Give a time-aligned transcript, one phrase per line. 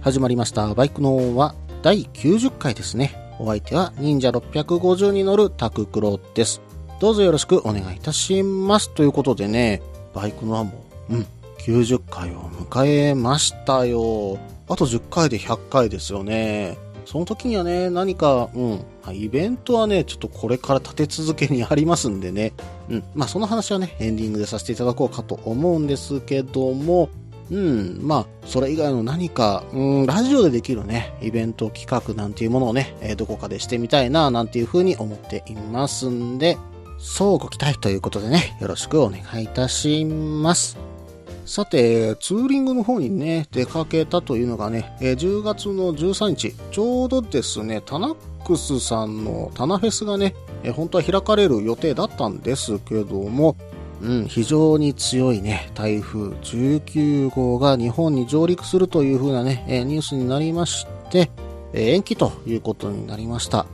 [0.00, 0.74] 始まりました。
[0.74, 3.16] バイクのは第90回ですね。
[3.40, 6.60] お相手は忍者650に乗るタククロです。
[7.00, 8.90] どうぞよろしくお願いいたします。
[8.90, 9.82] ということでね、
[10.14, 11.26] バイクのはもう、うん、
[11.58, 14.38] 90回を迎えましたよ。
[14.68, 16.78] あと10回で100回ですよね。
[17.04, 22.52] その時にはね、何か、うん、イベントはね、ちょっとこれから立て続けにありますんでね。
[22.88, 27.08] うん、まあその話はね、エンディングでさせていただこうかと思うんですけども、
[27.50, 36.58] うん、まあ、それ以外の何か、うん、ラジオでできるね、イベント企画なんていうものをね、えーどこかでしてみたいな、なんていうふうに思っていますんで、
[36.98, 40.76] そうご期待ということでね、よろしくお願いいたします。
[41.46, 53.56] さて、ツーリングの方にね、出かけたというのがね、えー10月の13日、ちょうどですね、タナックスさんのタナフェスがね、えー本当は開かれる予定だったんですけども、
[54.00, 61.30] うん、非常に強いね、台風19号が日本に上陸するという風なね、えニュースになりまして、
[61.72, 63.66] え延期ということになりました。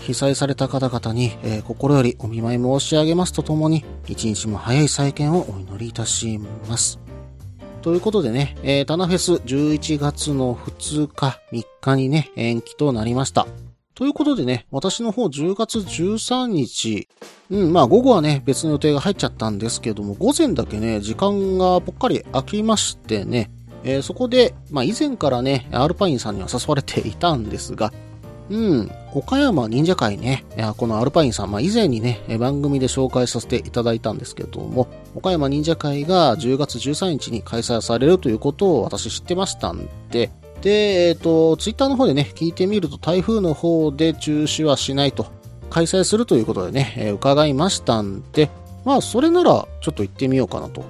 [0.00, 6.38] 被災された方々に、えー心よりお見舞い申し上げますとともに、一日も早い再建をお祈りいたし
[6.68, 7.00] ます。
[7.82, 13.46] ということでね、えータナフェス11月の2日、3日にね、延期となりました。
[13.94, 17.08] ということでね、私の方10月13日、
[17.50, 23.50] うん、まあ午後はね、別の予定が入っちゃったんですけども、午前だけね、時間がぽっかり空きましてね、
[23.84, 27.92] えーそこで、まあ以前からね、アルパインさんには誘われていたんですが、
[28.48, 30.46] うん、岡山忍者会ね、
[30.78, 40.30] このアルパインさん、まあ以前にね、番組で紹介させていただいたんですけども、岡山忍者会が10月13日に開催されるということを私知ってましたんで、
[40.62, 45.26] で、えっ、と、ツイッターの方でね、聞いてみると台風の方で中止はしないと、
[45.70, 48.48] 開催するということでね、えー伺いましたんで、
[48.84, 50.84] まあそれならちょっと行ってみようかなと。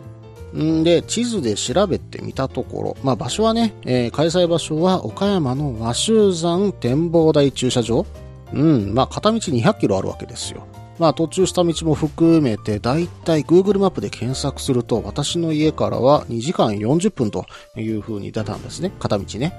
[0.55, 8.05] んで、地図で調べてみたところ、まあ場所はね、えー開催場所は岡山の和州山展望台駐車場
[8.53, 10.66] うん、まあ片道200キロあるわけですよ。
[11.02, 17.44] まあ途中下道も含めて、だいたい Google マップで検索すると、私の家からは2時間40分と
[17.76, 18.92] いう風に出たんですね。
[19.00, 19.52] 片道ね。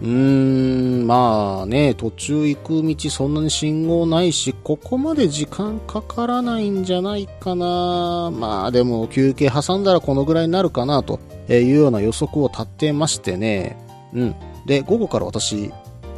[0.00, 8.32] うーん、まあね、途中行く道そんなに信号ないし、ここまで時間かからないんじゃないかな。
[8.32, 13.76] まあでも休憩挟んだらこのぐらいになるかなというような予測を立てましてね。
[14.14, 14.34] うん。
[14.66, 15.70] で、午後から私、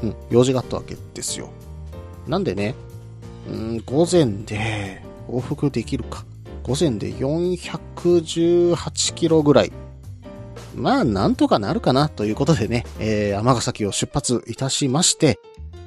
[0.03, 1.51] うん、用事があったわけですよ。
[2.27, 2.75] なんでね、
[3.87, 6.25] 午前で往復できるか。
[6.63, 9.73] 午前で418キロぐらい。
[10.75, 15.39] まあ、なんとかなるかなということでね、えー、尼崎を出発いたしまして、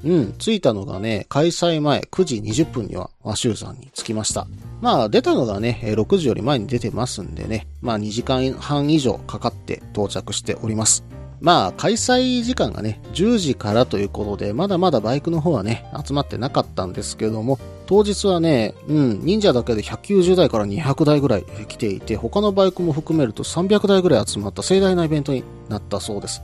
[0.06, 4.48] うん、着いたのがね、開催前9時20分には和州山に着きました。
[4.80, 11.04] まあ、出たのがね、6時より前に出てますんでね、まあ2時間半以上かかって到着しております。
[11.40, 26.42] まあ、開催時間がね、10時からということで、まだまだバイクの方はね、集まってなかったんですけども、当日はね、うん、忍者だけで190台から200台ぐらい来ていて、他のバイクも含めると300台ぐらい集まった盛大なイベントになったそうです。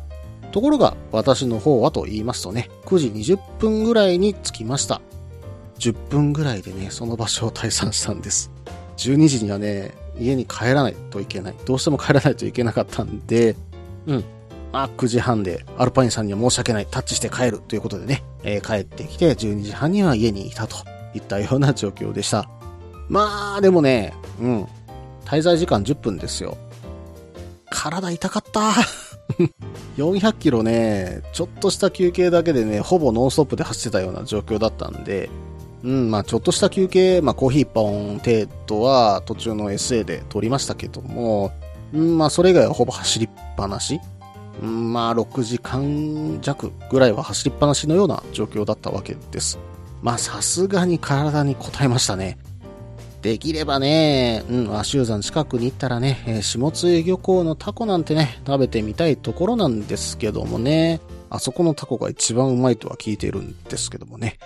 [0.52, 5.02] ところが、私の方はと言いますとね、9時20分ぐらいに着きました。
[5.80, 8.52] 10分ぐらいでね、その場所を退散したんです。
[8.98, 11.56] 12時にはね、家に帰らないといけない。
[11.66, 13.56] どうしても帰らないといけなかったんで、
[14.06, 14.24] うん。
[14.74, 20.78] まあ、9時半でアルパインさんには申し訳ない、タッチして帰るということでね、えー帰ってきて12時半には家にいたと
[21.14, 22.50] いったような状況でした。
[23.08, 24.68] まあ、でもね、うん。
[25.26, 26.58] 滞在時間10分ですよ。
[27.70, 28.72] 体痛かった。
[29.98, 35.30] 400キロね、ちょっとした休憩だけでね、ほぼノンストップで走ってたような状況だったんで、
[35.84, 41.52] うん、まあちょっとした休憩、まあコーヒー1本程度は途中の SA で取りましたけども、
[41.94, 44.00] うん、まあそれ以外はほぼ走りっぱなし。
[44.62, 49.60] うん、まあ6時間弱ぐらいは走りっぱなしのような状況だったわけです。
[50.02, 52.38] まあさすがに体に応えましたね。
[53.22, 64.38] できればね、うん、和州山近くに行ったらね、えー下津江漁港のタコなんてね、食べてみたいところなんですけどもね、あそこのタコが一番うまいとは聞いているんですけどもね。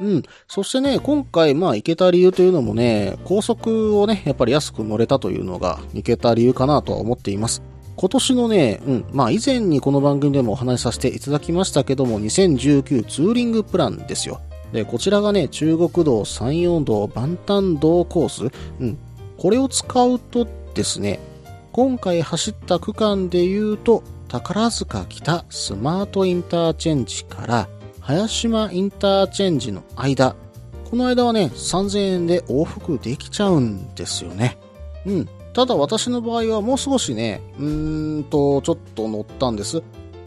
[0.00, 0.22] うん。
[0.48, 7.62] そしてね、今回、まあ、行けた理由というのもね、高速をね、やっぱり安く乗れたというのが、行けた理由かなとは思っています。
[8.00, 14.40] 今年のね、うん、まあ以前にこの番組でもお話しさせていただきましたけども、2019ツーリングプランですよ。
[14.72, 18.56] で、こちらがね、中国道、山陽道、万端道コース。
[18.80, 18.96] うん。
[19.36, 21.20] これを使うとですね、
[21.72, 27.68] 今回走った区間で言うと、宝塚北スマートインターチェンジから
[28.00, 30.36] 早島インターチェンジの間、
[30.88, 34.56] この間はね、3000円で往復できちゃうんですよね。
[35.04, 35.28] うん。
[35.60, 39.82] ただ私の場合はもう少しね、うーんと、ちょっと乗ったんです。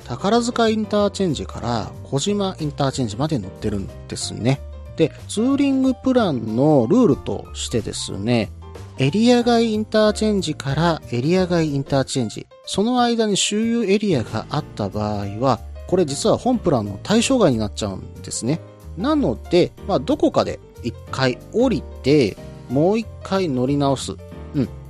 [0.06, 4.62] 宝塚インターチェンジから児島インターチェンジまで乗ってるんですね。
[4.96, 8.52] で、ツーリングプランのルールとしてですね、
[9.00, 18.60] エリア外インターチェンジからエリア外インターチェンジ、その間に周遊エリアがあった場合は、これ実は本プランの対象外になっちゃうんですね。
[19.00, 22.38] なので、まあ、どこかで一回降りて、
[22.70, 24.16] もう一回乗り直す。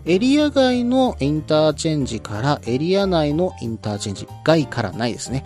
[0.05, 4.27] エリア外のインターチェンジからエリア内のインターチェンジ。
[4.44, 5.45] 外からないですね。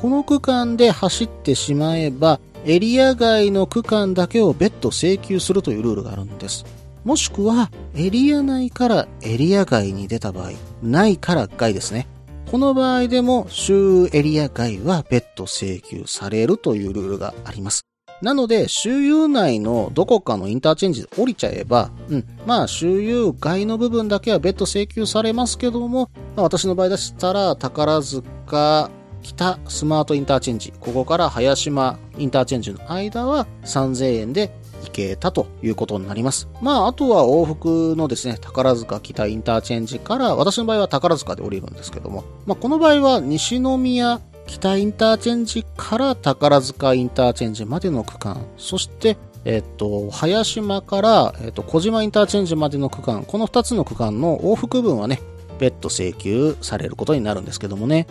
[0.00, 6.64] この区間で走ってしまえば、エリア外の区間だけを別途請求するというルールがあるんです。
[7.04, 10.52] もしくは、エリア内からエリア外に出た場合、
[10.82, 12.06] 内から外ですね。
[12.50, 17.84] この場合でも、周エリア外は別途請求されるというルールがあります。
[18.20, 28.90] なので、周遊内のどこかのインターチェンジで降りちゃえば、うん、まあ、周遊外の部分だけは別途請求されますけども、まあ、私の場合でしたら、宝塚、
[29.22, 34.50] 北スマートインターチェンジ、ここから早島インターチェンジの間は3000円で
[34.84, 36.48] 行けたということになります。
[36.60, 55.20] まあ、あとは往復のですね、宝塚北インターチェンジから、私の場合は宝塚で降りるんですけども、まあ、この場合は西宮北インターチェンジから宝塚インターチェンジまでの区間、そして、えっと、早島から、えっと、児島インターチェンジまでの区間、この2つの区間の往復分はね、
[55.60, 58.06] 別途請求されることになるんですけどもね。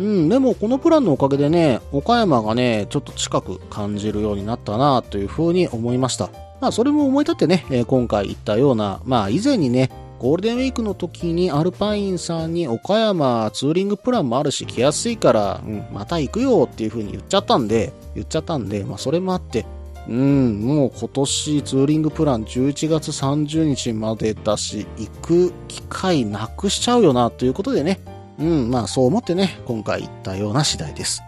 [0.00, 6.30] うん、でもこのプランのおかげでね、岡山がね、ちょっと近く感じるようになったなというふうに思いました。
[6.62, 9.90] まあそれも思い立ってね、今回言ったような、まあ以前にね、
[10.22, 19.66] ゴールデンウィークの時にアルパインさんに岡山ツーリングプランもあるし来やすいから、うん、また行くよっていう風に言っちゃったんで、言っちゃったんで、まあそれもあって、
[20.08, 27.98] うん、もう今年ツーリングプラン11月30日までだし、行く機会なくしちゃうよなということでね、
[28.38, 31.20] うん、まあそう思ってね、今回行ったような次第です。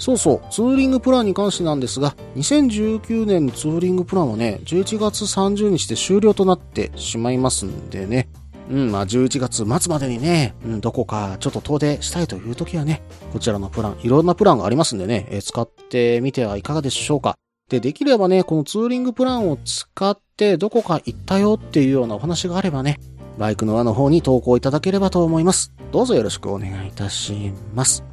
[0.00, 8.26] そうそう、ツーリングプランに関してなんですが、2019年のツーリングプランはね、11月30日で終了となってしまいますんでね、
[8.70, 13.02] うん、まあ11月末までにね、うん、どこかちょっと遠出したいという時はね、
[13.32, 17.36] こちらのプラン、いろんなプランがありますんでね、え、使ってみてはいかがでしょうか。
[17.68, 22.98] で、できればね、このツーリングプランを使ってどこか行ったよっていうようなお話があればね、
[23.38, 25.72] バイクの輪の方に投稿いただければと思います。
[25.92, 28.04] どうぞよろしくお願いいたします。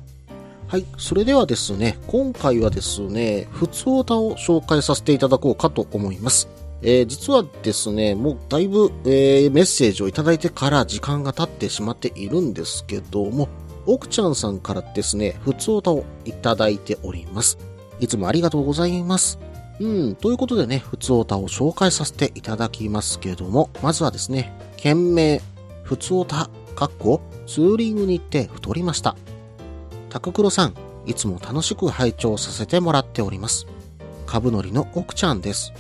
[0.68, 0.86] はい。
[0.98, 6.50] それではですね、今回はですね、普通歌を紹介させていただこうかと思います。
[6.90, 13.50] えー、実はですね、もうだいぶ、えー、メッセージをいただいてから時間が経ってしまっているんですけども、
[13.86, 17.58] 奥ちゃんさんからですね、普通歌をいただいております。
[18.00, 19.38] いつもありがとうございます。
[19.82, 25.42] うん、ということでね、普通歌を紹介させていただきますけども、まずはですね、件名、
[25.84, 29.18] 普通歌、かっこ、ツーリングに行って太りました。
[30.10, 30.74] タククロさん、
[31.06, 33.68] いつも楽しく拝聴させてもらっております。
[34.26, 35.74] 株のりの奥ちゃんです。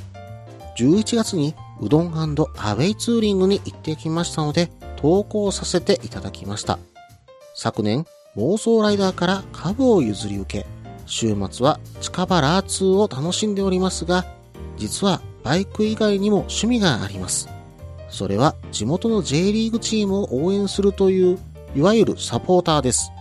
[0.77, 6.77] 11月にうどんアウェイツーリングに行ってきましたので、投稿させていただきました。
[7.55, 8.05] 昨年、
[8.35, 10.67] 妄想ライダーから株を譲り受け、
[11.07, 14.25] 週末は近場ラーツーを楽しんでおりますが、
[14.77, 17.49] 実はバイク以外にも趣味があります。
[18.09, 21.39] それは地元の J リーグチームを応援するという、
[21.75, 23.11] いわゆるサポーターです。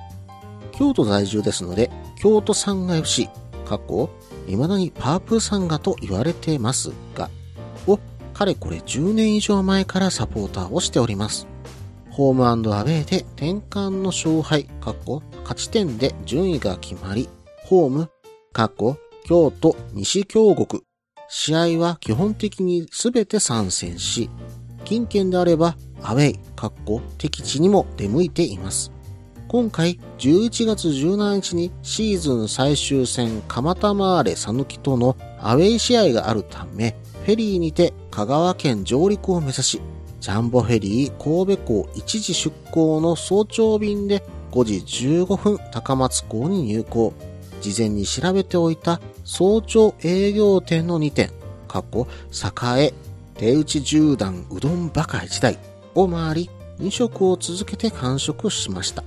[0.73, 3.31] 京都在住ですので、京都産が FC、
[3.65, 4.11] 過去、
[4.47, 7.31] 未だにパープルサンガと言われてますが、
[8.37, 11.47] かれこれ10年以上前からサポーターをしております。
[12.11, 17.31] ホームアウェイで転換の勝敗、過去、勝ち点で順位が決まり、
[17.65, 18.11] ホーム、
[18.53, 20.83] 過去、京都、西京国、
[21.29, 24.29] 試合は基本的に全て参戦し、
[24.85, 28.93] 近県であればアウェイ、かっこ敵地にも出向いています。
[29.49, 39.81] 今回11月17日にシーズン最終戦蒲田マーレ讃岐とのアウェイ試合があるため、フェリーにて香川県上陸を目指し、
[40.21, 44.75] ジャンボフェリー神戸港一時出港の早朝便で5時
[45.09, 47.13] 15分高松港に入港。
[47.61, 51.33] 事前に調べておいた早朝営業店の2店、
[51.67, 52.07] 過去、
[52.79, 52.95] 栄、
[53.35, 55.59] 手打ち十段うどんバカ1台
[55.97, 59.03] を回り、2食を続けて完食しました。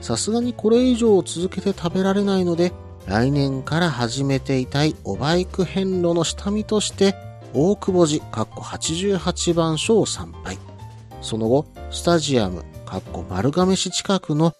[0.00, 2.72] さすがにこれ以上続けて食べられないので、
[3.06, 7.16] 来年から始めていたいおバイク遍路の下見として、
[7.52, 10.56] 大久保寺、かっこ88番所を参拝。
[11.20, 14.52] その後、スタジアム、かっこ丸亀市近くの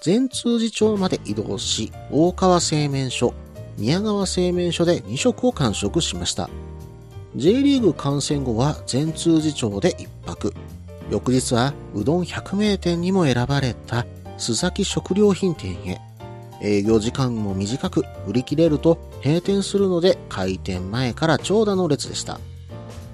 [0.00, 3.34] 全通寺町まで移動し、大川製麺所、
[3.76, 6.48] 宮川製麺所で2食を完食しました。
[7.36, 10.54] J リーグ観戦後は全通寺町で一泊。
[11.10, 14.06] 翌日はうどん百名店にも選ばれた
[14.38, 16.07] 須崎食料品店へ。
[16.60, 22.40] 営業時間も短く売り切れると閉店するので開店前から長蛇の列でした。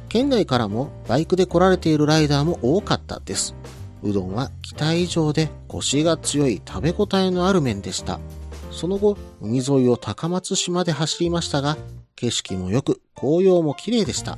[0.09, 3.55] 県外からもバイクで来られているライダーも多かったです。
[4.03, 8.21] うどんは期待以上でコシが強い食べ応えのある麺でした。
[8.71, 11.77] その後、海沿いを高松市まで走りましたが、
[12.17, 14.37] 景色も良く、紅葉も綺麗でした。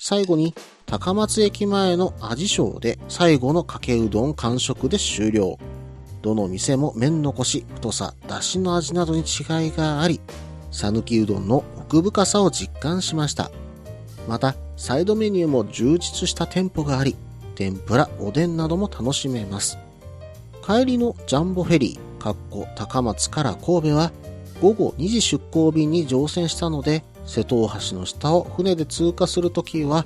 [0.00, 0.52] 最後に、
[0.84, 5.58] 高松駅前の味賞で最後のかけうどん完食で終了。
[6.22, 10.20] どの店も麺のコシ、太さ、出汁の味などに違いがあり、
[10.70, 13.50] 讃岐うどんの奥深さを実感しました。
[14.28, 17.16] また、サイドメニューも充実した店舗があり、
[17.54, 19.78] 天ぷら、おでんなども楽しめます。
[20.64, 24.12] 帰りのジャンボフェリー、かっこ高松から神戸は
[24.60, 30.04] 午後2時出港便に乗船したので、瀬戸大橋の下を船で通過するときは、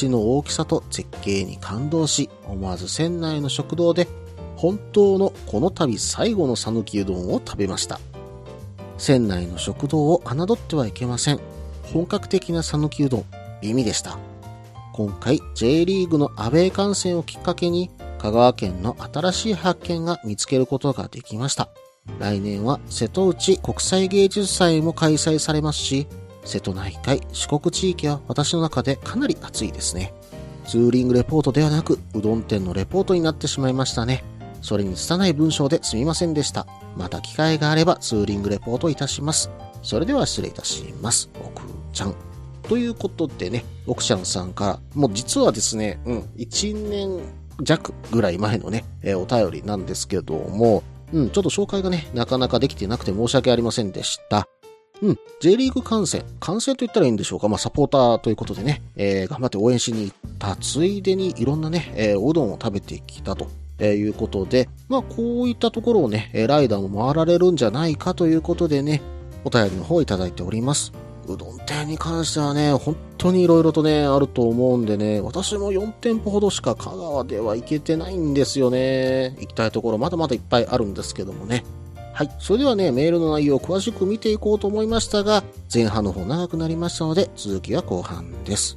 [0.00, 4.08] 橋の大きさと絶景に感動し、思わず船内の食堂で、
[4.62, 7.98] 本当のこの度最後の讃岐うどんを食べました。
[8.96, 11.40] 船内の食堂を侮ってはいけません。
[11.92, 13.24] 本格的な讃岐うどん、
[13.60, 14.18] 美味でした。
[14.92, 21.68] 今回 J リーグのアウェー観戦をきっかけに、香川県の新しい発見が見つけることができました。
[22.20, 26.06] 来年は瀬戸内国際芸術祭も開催されますし、
[26.44, 30.14] 瀬戸内海、四国地域は私の中でかなり暑いですね。
[30.68, 34.22] ツーリングレポートではなく、うどん店のレポートになってしまいましたね。
[34.62, 36.66] それに拙い文章ですみませんでした。
[36.96, 39.50] また機会があればツーリングレポートいたします。
[39.82, 41.28] それでは失礼いたします。
[41.44, 42.14] 奥ちゃん。
[42.62, 47.20] ということでね、奥ちゃんさんから、もう実はですね、うん、1年
[47.60, 54.48] 弱ぐらい前のね、えー、お便りなんですけども、うん、ちょっと紹介がね、なかなかできてなくて申し訳ありませんでした。
[55.02, 55.18] うん。
[55.40, 56.24] J リーグ観戦。
[56.38, 57.48] 観戦と言ったらいいんでしょうか。
[57.48, 63.48] まあ、サポーターということでね、えー、頑張って応援しに行ったついでにいろんなね、えー、おうどんを食べてきたと。
[63.78, 69.02] え、いうことで、まあ、こういったところをね、ライダーも回られるんじゃないかということでね、
[69.44, 70.92] お便りの方いただいております。
[71.28, 79.36] うどん店に関してはね、本当に色々とね、あると思うんでね、私も4店舗ほどしか香川では行けてないんですよね。
[79.40, 81.64] 行きたいところまだまだいっぱいあるんですけどもね。
[82.12, 82.30] はい。
[82.38, 88.76] それではね、メールの内容を詳しく見ていこうと思いましたが、前半の方長くなりましたので、続きは後半です。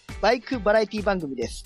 [0.21, 1.65] バイクバラエティ番組です。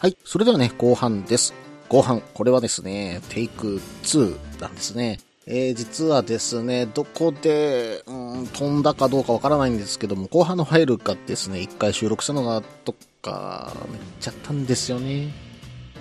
[0.00, 0.16] はい。
[0.24, 1.54] それではね、後半です。
[1.88, 2.20] 後半。
[2.34, 5.20] これはですね、テイク2なんですね。
[5.48, 15.32] えー、実はですね、どこで、うん、飛んだかどうかわからないんですけども、後半のファイルがですね、一回収録したのが、どっか、めっちゃったんですよね。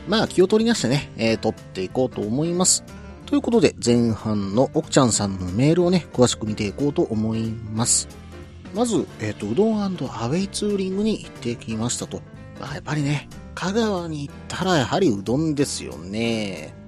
[0.08, 2.84] まあ、気を取りなしてね、えー、撮っていこうと思います。
[3.28, 8.08] ということで、前半の奥ちゃんさんのメールをね、詳しく見ていこうと思います。
[8.74, 12.20] まず、えっ、ー、と、うどんアウェイツーリングに行ってきましたと。
[12.60, 16.85] まあ、やっぱりね、香川に行ったらやはりうどんですよね。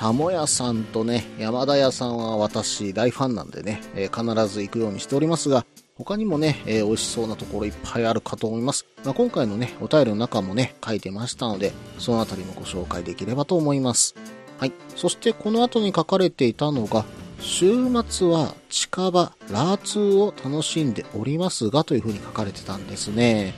[0.00, 8.86] たも屋さんとね、山田屋さんは私大ファンなんでね、えー、必ず行くようにしておりますが、他にもね、えー、美味しそうなところいっぱいあるかと思います。
[9.04, 14.14] まあ、今回のね、お便りの中もね、書いてましたので、そのあたりもご紹介できればと思います。
[14.56, 14.72] はい。
[14.96, 17.04] そしてこの後に書かれていたのが、
[17.38, 17.70] 週
[18.08, 23.52] 末は近場、ラーツーを楽しんでおりますがという風に書かれてたんですね。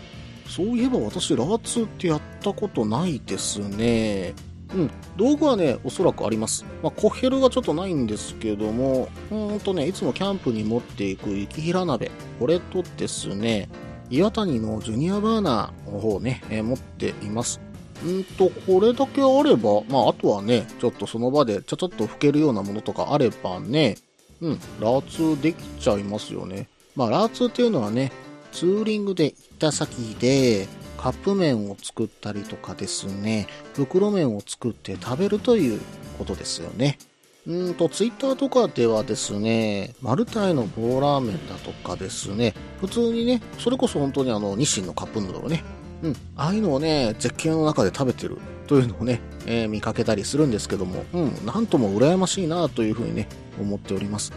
[0.49, 4.34] そういえば私、ラーツーってやったことないですね。
[4.75, 4.91] うん。
[5.17, 6.64] 道具はね、おそらくあります。
[6.83, 12.11] まあ、コヘルがちょっとないんですけども、うんとね、いつもキャンプに持っていく雪平鍋。
[12.38, 13.69] これとですね、
[14.11, 17.61] 岩谷のジュニアバーナーの方ね、えー持っています。
[18.05, 23.97] うんと、これだけあれば、まあ、あとはね、ちょっとその場でちょちょっと拭けるようなものとかあればね、
[24.41, 26.69] うん、ラーツできちゃいますよね。
[26.97, 28.12] まあ、ラーツっていうのはね、
[28.50, 30.69] ツーリングで行った先で、
[31.02, 35.80] カップ麺を作ったりとかですね、袋麺を作って食べるという
[36.16, 36.97] ことですよね。
[37.44, 45.64] うんと、ツイッターとかではですね、マルタイの棒ラーメンだとかですね、普通にね、それこそ本当にあの、日清のカップヌードルね、
[46.04, 53.26] うん、ああいうのをね、絶景の中で食べてるというのをね、えー見かけたりするんですけども、うん、なんとも羨ましいなというふうにね、
[53.61, 54.32] 思っております。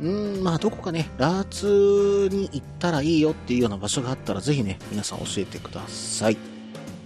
[0.00, 6.38] うん、まあどこかね、ラーツに行ったらいいよっていうような場所があったらぜひね、皆さん教えてください。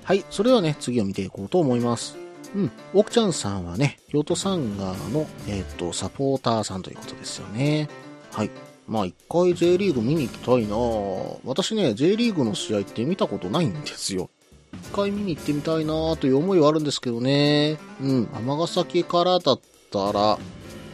[0.04, 2.16] はい、それではね、次を見ていこうと思います。
[2.54, 7.88] うん、奥ちゃんさんはね、京都サンガの、えっ、と、サポーターさんということですよね。
[8.30, 8.50] はい。
[8.86, 14.28] まあ一回 J リーグ見に行きたいなぁ私ね、J リーグの試合って見たことないんですよ。
[14.72, 17.78] 一回見に行ってみたいなという思いはあるんですけどね。
[18.00, 19.60] うん、尼崎からだっ
[19.90, 20.38] たら、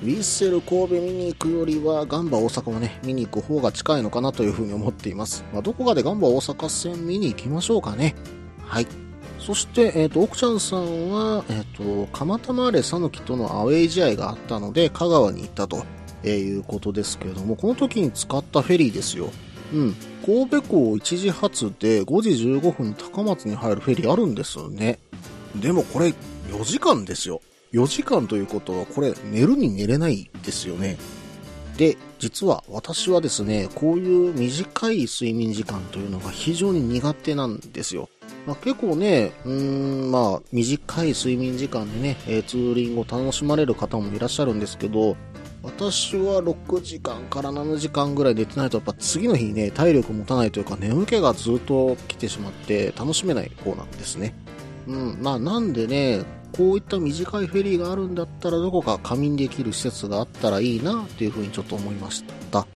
[0.02, 5.44] ウィッセル神戸見に行くよりは、ガンバ大阪をね、見に行く方が近いのかなというふうに思っています。
[5.52, 8.14] まあ、どこかでガンバ大阪戦見に行きましょうかね。
[8.64, 8.86] はい。
[9.38, 15.84] そして、えっ、と、奥ちゃんさんは、えっ、と、蒲田マーレ讃岐とのアウェイ試合があったので、香川に行ったと、
[16.22, 19.30] えーいうことですけれども、この時に使ったフェリーですよ。
[19.74, 19.94] うん。
[20.24, 24.98] 神戸港1時発で5時15分に高松に入るフェリーあるんですよね。
[25.56, 26.14] でもこれ
[26.50, 27.40] 4時間ですよ。
[27.72, 30.98] 4時間ということはこれ寝るに寝れないですよね。
[31.76, 38.08] で、実は私はですね、こういう短い睡眠時間というのが非常に苦手なんですよ。
[38.46, 45.16] まあ、結構ね、うーん、まあ、短い睡眠時間でね、えツーリングを楽しまれる方もいらっしゃるんですけど、
[45.62, 54.34] 私は6時間から7時間ぐらい寝てないと、やっぱ次の日ね、体力持たないというか、眠気がずっと来てしまって、楽しめない方なんですね。
[54.86, 62.66] うん、まあなんでね、こういった短いフェリーがあるんだったら、どこか仮眠できる施設があったらいいな、っていうふうにちょっと思いました。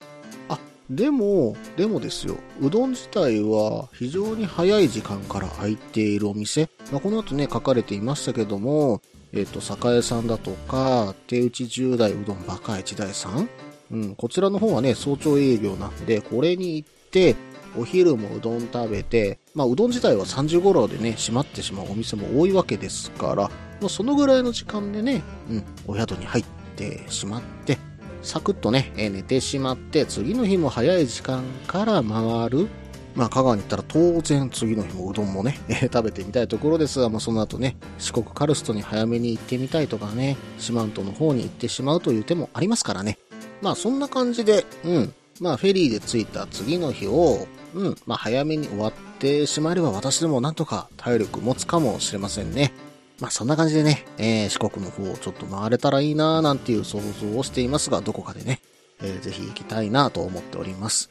[0.49, 0.59] あ、
[0.91, 9.01] でも、でもですよ、うどん自体は非常に早い時間から空いているお店、まあ、この後ね、書かれていましたけども、
[9.33, 13.49] えっ、と、栄さんだとか、手打ち10代うどんバカ一代さん
[13.91, 17.37] うん、こちらの方はね、早朝営業なんで、これに行って、
[17.77, 26.45] お昼もうどん食べて、まあ、うどん自体は3時頃でね、閉まってしまうお店も多いわけですから、もうそのぐらいの時間でね、うん、お宿に入っ
[26.77, 27.79] てしまって、
[28.23, 32.69] サクッとね、えー寝てしまって、次の日も早い時間から回る。
[33.15, 43.19] まあ、香川に行ったら当然次の日もうどんもね、 えー食べてみたいところですが、まあ、その後ね、四国カルストに早めに行ってみたいとかね、四万十の方に行ってしまうという手もありますからね。
[43.63, 52.73] まあ、そんな感じで、うん、まあ、フェリーで着いた次の日を、うん、まあ、早めに終わってしまえれば私でもなんとか体力持つかもしれませんね。
[53.21, 58.61] まあそんな感じでね、えー四国の方をちょっと回れたらいいなーなんていう想像をしていますが、どこかでね、
[59.01, 61.11] えーぜひ行きたいなと思っております。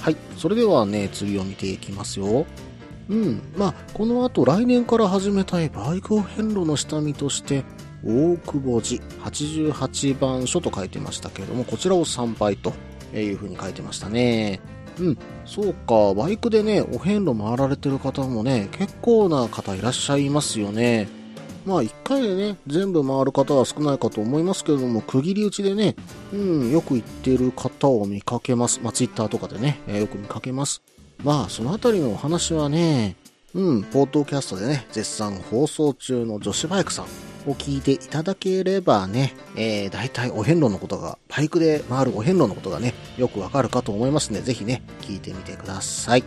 [0.00, 0.16] はい。
[0.36, 2.46] それではね、次を見ていきますよ。
[3.08, 3.42] うん。
[3.56, 7.64] まあ、この後来年から始めたいバイクを遍路の下見として、
[8.04, 12.72] 大久保寺88番所と書いてましたけれども、こちらを参拝と
[13.14, 14.60] いうふうに書いてましたね。
[14.98, 15.18] うん。
[15.44, 21.08] そうか、バイクでね、お遍路回られてる方もね、結構な方いらっしゃいますよね。
[21.64, 25.96] まあ一回でね、全部回る方は少ないかと思いますけれども、区切り打ちでね、
[26.32, 28.80] うん、よく行ってる方を見かけます。
[28.82, 30.82] まあツイッターとかでね、えーよく見かけます。
[31.22, 33.16] まあそのあたりのお話はね、
[33.54, 37.04] うん、ポートキャストでね、絶賛放送中の女子バイクさん
[37.46, 46.24] を聞いていただければね、えー、大体お遍路のことが、バイクで回るお遍路のことがね、よくわかるかと思いますので、ぜひね、聞いてみてください。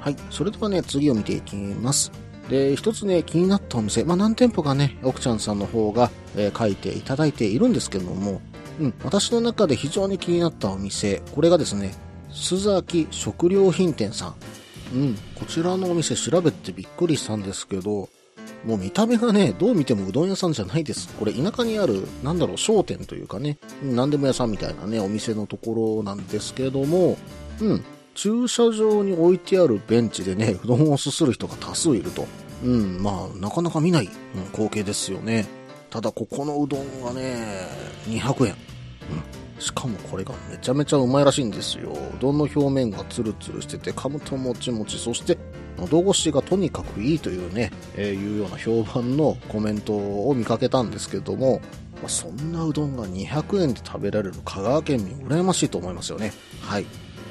[0.00, 0.16] はい。
[0.30, 2.12] それではね、次を見ていきます。
[2.48, 8.40] で、一つね、気になったお店、まあ、何店舗かね、奥ちゃんさんの方が、えー書いていただいているんですけども、
[8.80, 11.94] うん、私の中で非常に気になったお店、これがですね、
[12.30, 14.34] 須崎食料品店さん。
[14.94, 18.08] うん、こちらのお店調べてびっくりしたんですけど、
[18.64, 21.08] もう見た目がね、どう見てもうどん屋さんじゃないです。
[21.18, 27.16] これ田舎にある、なんだろう、商店というかね、何でも屋さんみたいなね、お店のところなんですけども、
[27.60, 27.84] うん、
[28.16, 32.26] 駐車場に置いてあるベンチでね、うどんをすする人が多数いると。
[32.64, 35.46] うん、まあ、なかなか見ない、うん光景ですよね。
[35.90, 37.68] ただ、ここのうどんがね、
[38.08, 38.52] 200円。
[38.52, 39.60] うん。
[39.60, 41.90] しかもこれがめちゃめちゃうまいらしいんですよ。
[41.90, 45.36] うどんの表面がツルツルしてて、噛むともちもち、そして、
[45.76, 51.60] 喉越しがとにかくいいというね、えーいうような評判のコメントを見かけたんですけども、
[51.96, 56.32] まあそんなうどんが200円で食べられる香川県民羨ましいと思いますよね。
[56.62, 56.86] はい。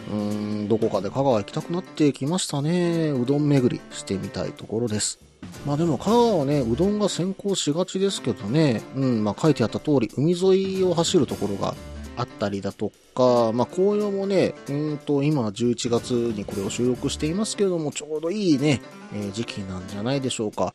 [0.10, 3.12] うーん、どこかで香川行きたくなってきましたね。
[3.12, 5.20] うどん巡りしてみたいところです。
[5.66, 11.76] まあでも香川はね、うどんが先行しがちですけどね、うん、まあ書いてあった通り、海沿いを走るところが
[12.18, 18.82] あったりだとか、まあ紅葉もね、うんと今11月にこれを収録していますけれども、ちょうどいいね、
[19.14, 20.74] えー時期なんじゃないでしょうか。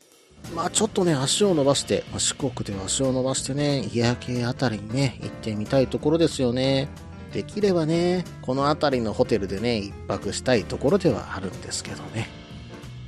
[0.55, 6.89] まあちょっとね、足を伸ばして、まあ、四国で足を伸ばしてね、家明けあたりにね、行ってみたいところですよね。
[7.33, 12.29] できればね、この辺りのホテルでね、一泊したいところではあるんですけどね。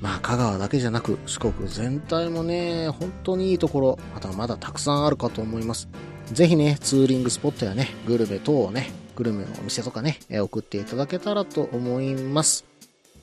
[0.00, 5.88] まあ、香川だけじゃなく、四国全体もね、本当にいいところ、まだまだたくさんあるかと思います。
[6.32, 12.64] ぜひね、ツーリングスポットやね、グルメ等をね、グルメのお店とかね、送っていただけたらと思います。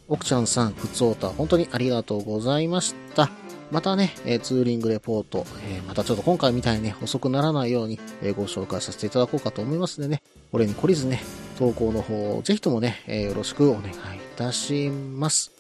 [0.08, 3.30] 奥ちゃんさん、ふつおた、本当にありがとうございました。
[3.72, 11.22] またね、えツーリングレポート、えまたちょっと今回みたいにね、遅くならないように、えご紹介させていただこうかと思いますのでね、これに懲りずね、
[11.58, 13.92] 投稿の方、ぜひともね、えよろしくお願いい
[14.36, 15.52] たします。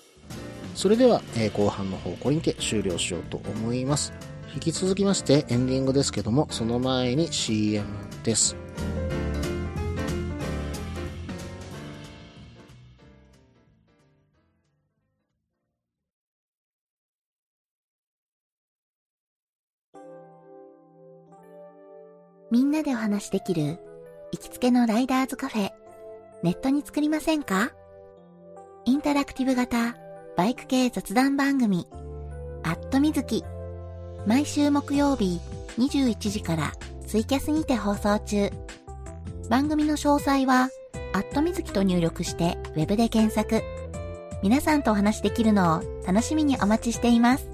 [0.73, 4.11] それでは、え後半の方、これにて終了しようと思います。
[4.53, 7.85] 引き続きましてエンディングですけども、その前に CM
[8.23, 8.55] です。
[22.51, 23.77] みんなでお話しできる
[24.31, 25.71] 行きつけのライダーズカフェ、
[26.41, 27.71] ネットに作りませんか？
[28.85, 29.95] インタラクティブ型
[30.35, 31.87] バイク系雑談番組、
[32.63, 33.43] アットみずき。
[34.25, 35.39] 毎週木曜日
[35.77, 36.73] 21時から
[37.05, 38.49] ツイキャスにて放送中。
[39.47, 40.69] 番組の詳細は、
[41.13, 43.61] アットみずきと入力してウェブで検索。
[44.41, 47.47] 皆さんとお話しできるのを楽しみにお待ちしています。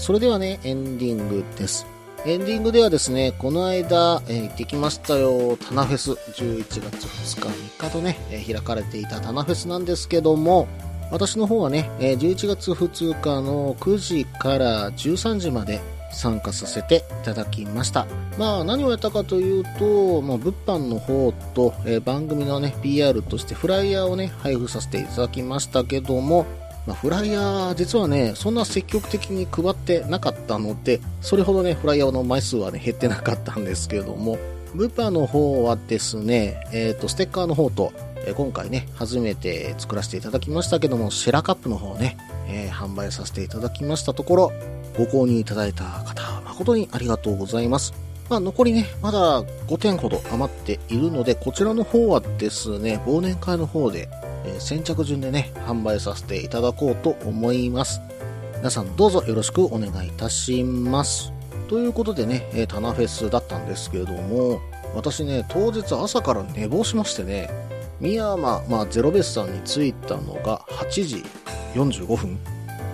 [0.00, 1.86] それではね、エンディングです。
[2.24, 10.68] エンディングではですね、この間、えー行ってきましたよ、タナフェス、11月2日、3日とね、えー開かれていたタナフェスなんですけども、
[11.12, 15.82] 私の方はね、えー11月2日の9時から13時まで
[16.12, 18.06] 参加させていただきました。
[18.38, 26.46] まあ何をやったかというと、まあ、物販の方と、えー番組のね、PR としてフライヤーをね、配布させていただきましたけども、
[26.86, 34.38] まあ、フライヤー、実はね、そんな積極的に配ってなかったので、それほどね、フライヤーの枚数はね、減ってなかったんですけれども、
[34.74, 37.92] 物販の方はですね、えっ、と、ステッカーの方と、
[38.26, 42.16] えー今回ね、初めて作らせていただきましたけども、シェラカップの方ね、
[42.48, 44.52] えー販売させていただきましたところ、
[44.96, 47.92] ご購入いただいた方、誠にありがとうございます。
[48.28, 54.08] まあ、残りね、まだ5点ほど余っているので、こちらの方はですね、忘年会の方で、
[54.44, 58.00] えー先着順でね、販売させていただこうと思います。
[58.58, 61.32] 皆さんどうぞよろしくお願いいたします。
[61.68, 64.60] ということでね、えータナフェスだったんですけれども、
[64.94, 67.48] 私ね、当日朝から寝坊しましてね、
[68.00, 71.24] 宮山、まあ、ゼロベースさんに着いたのが8時
[71.74, 72.38] 45分。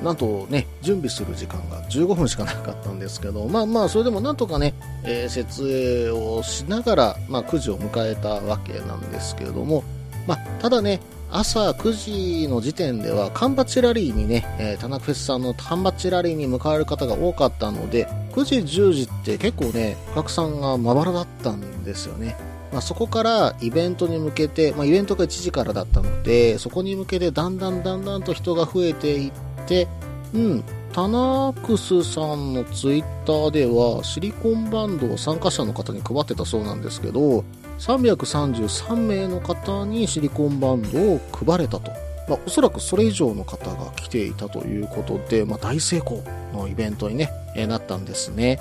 [0.05, 9.85] なんとね、準備する時間が15分しかなかったんですけど、まあまあ、それでもなんとかね、えー設営をしながら、まあ、9時を迎えたわけなんですけれども、
[10.27, 22.37] まあ、ただね、朝9時の時点では缶バッチラリーにね、えー、田中フェスさんの缶バッチラリーに向かわれる方が多かったので、9時、10時って結構ね、お客さんがまばらだったんですよね。
[22.73, 29.33] まあ、そこからイベントに向けて、まあ、イベントが1時からだったので、そこに向けてだんだんだんだんと人が増えていっ
[29.67, 29.89] て、
[30.35, 37.45] うん、タナックスさんのツイッターではシリコンバンドを参加者の方に配ってたそうなんですけど、
[37.79, 41.91] 333名の方にシリコンバンドを配れたと。
[42.29, 48.59] まあ、おそらくそれ以上の方が来ていたということで、まあ、大成功のイベントにね、えなったんですね。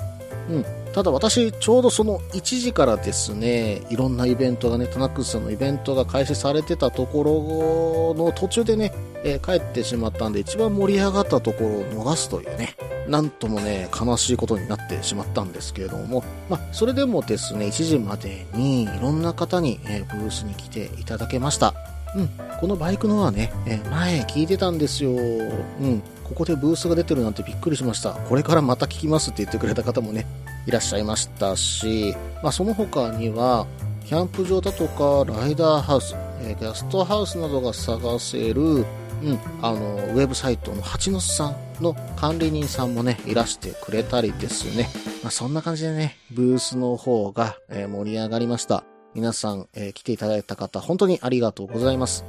[0.48, 0.64] うん。
[0.92, 8.92] ただ私、ちょうどその1時からですね、いろんなイベントがね、タナックスさんのイベントが開始されてたところの途中でね、
[9.24, 12.76] えー帰ってしまったんで、一番盛り上がったところを逃すというね、
[13.08, 21.74] なんともね、悲しいことになってしまったんですけれども、まあ、それでもですね、1時までにいろんな方に、えーブースに来ていただけました。
[22.16, 22.28] うん、
[22.60, 25.10] このバイクのはね、えー前聞いてたんですよ。
[25.10, 28.10] うん、ここでブースが出てるなんてびっくりしました。
[28.12, 30.26] これからまた聞きますって言ってくれた方もね、
[30.66, 33.66] いらっしゃいましたし、まあ、その他には、
[34.04, 38.84] キャンプ場だとか、ライダーハウス、えーゲストハウスなどが探せる、
[39.22, 44.88] うん、あの、ウェブサイトの八之さんの管理人さんもね、いらしてくれたりですね。
[45.22, 48.84] まあ、そんな感じでね、ブースの方が、えー盛り上がりました。
[49.14, 52.24] 皆さん、えー来ていただいた方、本当にありがとうございます。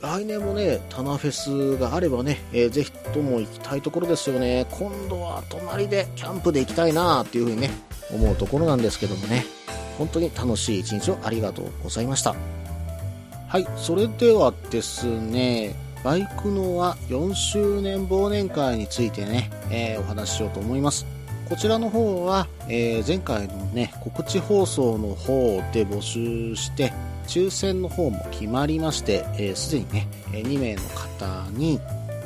[0.00, 4.66] 来年もね、タナフェスがあればね、えーぜひとも行きたいところですよね。
[4.70, 7.70] 今度は隣でキャンプで行きたいなーっていうふうにね、
[8.12, 9.44] 思うところなんですけどもね。
[9.98, 12.34] 本当に楽しい一日をありがとうございました。
[13.48, 21.06] はい、それではですね、バイクのは4周年忘年会についてね、えーお話ししようと思います。
[21.48, 26.92] こちらの方は、えー前回のね、告知放送の方で募集して、
[27.28, 31.80] 抽選の方も決まりまして、えーすでにね、2名の方に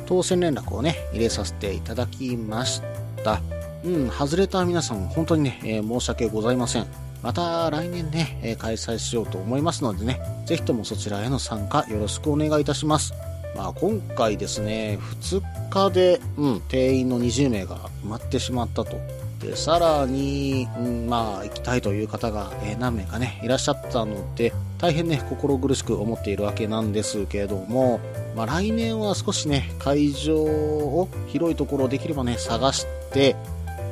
[0.07, 2.81] 当選連絡をね、入れさせていただきまし
[3.23, 3.41] た。
[3.83, 6.87] うん、外れた皆さん本当にね、えー申し訳ございません。
[7.21, 13.13] また来年ね、え開催しようと思いますのでね、ぜひともそちらへの参加よろしくお願いいたします。
[13.55, 18.97] まあ今回ですね、2日で、うん、定員の20名が埋まってしまったと。
[19.39, 27.99] で、さらに、うん、まあ行きたいという方が、えー何名かね、いらっしゃったので、大変ね、心苦しく思っているわけなんですけれども、
[28.35, 33.35] まあ来年は少しね、会場を広いところできればね、探して、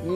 [0.06, 0.12] う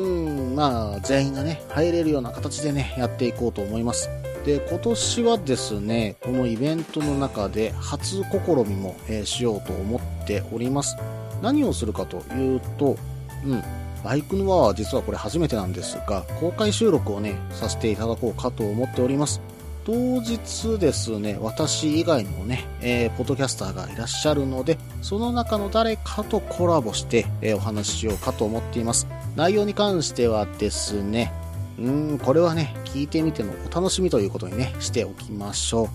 [0.52, 4.08] ん、まあ、全員がね、入れるような形でね、やっていこうと思います。
[4.44, 8.24] で、今年はですね、このイベントの中で初試
[8.66, 10.96] みも、えーしようと思っております。
[11.42, 12.96] 何をするかというと、
[13.44, 13.62] うん、
[14.02, 19.40] バイクの輪は実はこれ初めてなんですが、公開収録をね、させていただこうかと思っております。
[19.84, 29.06] 当日ですね、私以外にもね、えーポッドキャスターがいらっしゃるので、その中の誰かとコラボして、えーお話ししようかと思っています。
[29.36, 31.32] 内容に関してはですね、
[31.80, 35.88] うん、これはね、聞いてみてのお楽しみということにね、しておきましょ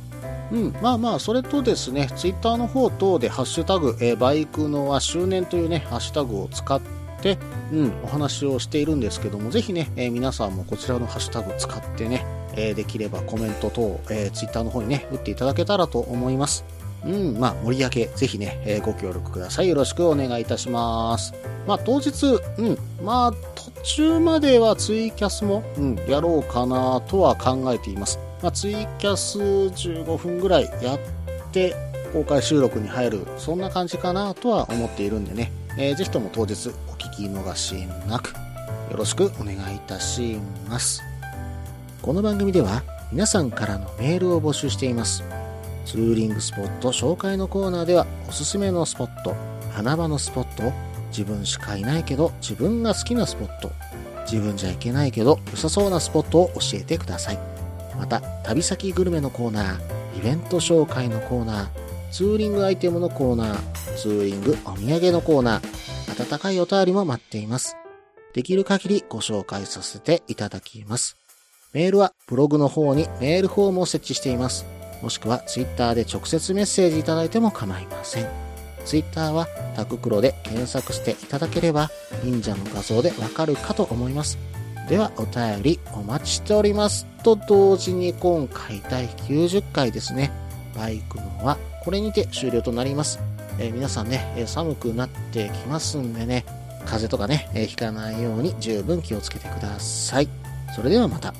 [0.51, 0.55] う。
[0.55, 6.81] うん、まあまあ、それとですね、ツイッターの方等でハッシュタグ、えーバイクのは周年というね、ハッシュタグを使っ
[7.21, 7.37] て、
[7.71, 16.65] うん、お話をしているんですけども、ぜひね、えー皆さんもこちらのハッシュタグ使ってね、えーできればコメント等、えー、ツイッターの方にね、打っていただけたらと思います。
[17.05, 19.67] うん、まあ、盛り上げ、ぜひね、えーご協力ください。
[19.67, 21.33] よろしくお願いいたします。
[21.67, 23.33] まあ、当日、うん、まあ、
[23.85, 28.17] 中まではツイキャスも、うん、やろうかなとは考えています。
[28.41, 30.99] まあ、ツイキャス15分ぐらいやっ
[31.51, 31.75] て、
[32.11, 37.75] 公開収録に入る、そんな感じかなとは思っているんでね、えーぜひとも当日お聞き逃し
[38.09, 38.29] なく、
[38.89, 41.03] よろしくお願いいたします。
[42.01, 45.23] この番組では皆さんからのメールを募集しています。
[45.85, 49.35] ツーリングスポット紹介のコーナーではおすすめのスポット、
[49.77, 50.73] 穴場のスポット、
[51.15, 53.71] 自分しかいないけど自分が好きなスポット、
[54.29, 57.39] 自分じゃいけないけど良さそうなスポットを教えてください。
[57.97, 61.67] また、旅先グルメのコーナー、イベント紹介のコーナー、
[62.11, 67.77] ツーリングアイテムのコーナー、ツーリングお土産のコーナー、温かいお便りも待っています。
[68.33, 71.15] できる限りご紹介させていただきます。
[71.71, 74.65] メールはブログの方にメールフォームを設置しています。
[75.01, 78.44] もしくはツイッターで直接メッセージいただいても構いません。
[78.85, 81.89] ツイッターはタククロで検索していただければ
[82.23, 84.37] 忍者の画像でわかるかと思います。
[84.87, 87.05] ではお便りお待ちしております。
[87.23, 90.31] と同時に今回第90回ですね。
[90.75, 93.19] バイクのはこれにて終了となります。
[93.59, 96.45] えー皆さんね、え寒くなってきますんでね、
[96.85, 100.29] 風邪とかね、えーひかないように十分気をつけてください。
[100.75, 101.33] それではまた。